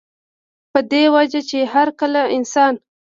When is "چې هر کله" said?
1.49-2.21